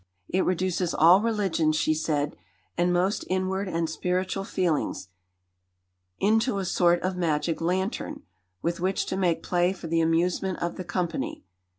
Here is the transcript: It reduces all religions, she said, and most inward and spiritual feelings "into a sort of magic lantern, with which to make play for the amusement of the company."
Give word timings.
It 0.29 0.43
reduces 0.45 0.95
all 0.95 1.21
religions, 1.21 1.75
she 1.75 1.93
said, 1.93 2.35
and 2.75 2.91
most 2.91 3.23
inward 3.29 3.67
and 3.69 3.87
spiritual 3.87 4.43
feelings 4.43 5.09
"into 6.19 6.57
a 6.57 6.65
sort 6.65 6.99
of 7.03 7.15
magic 7.15 7.61
lantern, 7.61 8.23
with 8.63 8.79
which 8.79 9.05
to 9.05 9.15
make 9.15 9.43
play 9.43 9.73
for 9.73 9.85
the 9.85 10.01
amusement 10.01 10.57
of 10.57 10.75
the 10.75 10.83
company." 10.85 11.43